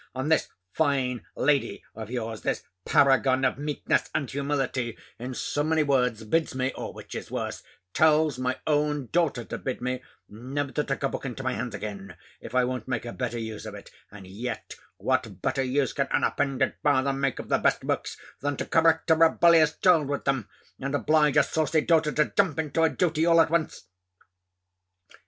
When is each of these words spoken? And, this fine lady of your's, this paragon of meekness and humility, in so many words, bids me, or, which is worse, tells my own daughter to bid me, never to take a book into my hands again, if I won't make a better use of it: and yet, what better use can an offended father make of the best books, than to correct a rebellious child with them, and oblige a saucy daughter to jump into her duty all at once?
And, 0.15 0.31
this 0.31 0.47
fine 0.71 1.27
lady 1.35 1.83
of 1.93 2.09
your's, 2.09 2.41
this 2.41 2.63
paragon 2.85 3.45
of 3.45 3.59
meekness 3.59 4.09
and 4.15 4.27
humility, 4.27 4.97
in 5.19 5.35
so 5.35 5.61
many 5.61 5.83
words, 5.83 6.23
bids 6.23 6.55
me, 6.55 6.71
or, 6.73 6.91
which 6.91 7.13
is 7.13 7.29
worse, 7.29 7.61
tells 7.93 8.39
my 8.39 8.57
own 8.65 9.09
daughter 9.11 9.43
to 9.43 9.59
bid 9.59 9.79
me, 9.79 10.01
never 10.27 10.71
to 10.71 10.83
take 10.83 11.03
a 11.03 11.09
book 11.09 11.23
into 11.23 11.43
my 11.43 11.53
hands 11.53 11.75
again, 11.75 12.17
if 12.39 12.55
I 12.55 12.63
won't 12.63 12.87
make 12.87 13.05
a 13.05 13.13
better 13.13 13.37
use 13.37 13.67
of 13.67 13.75
it: 13.75 13.91
and 14.09 14.25
yet, 14.25 14.73
what 14.97 15.39
better 15.39 15.61
use 15.61 15.93
can 15.93 16.07
an 16.09 16.23
offended 16.23 16.73
father 16.81 17.13
make 17.13 17.37
of 17.37 17.49
the 17.49 17.59
best 17.59 17.81
books, 17.81 18.17
than 18.39 18.57
to 18.57 18.65
correct 18.65 19.11
a 19.11 19.15
rebellious 19.15 19.77
child 19.77 20.07
with 20.07 20.25
them, 20.25 20.49
and 20.79 20.95
oblige 20.95 21.37
a 21.37 21.43
saucy 21.43 21.81
daughter 21.81 22.11
to 22.11 22.33
jump 22.35 22.57
into 22.57 22.81
her 22.81 22.89
duty 22.89 23.23
all 23.27 23.39
at 23.39 23.51
once? 23.51 23.83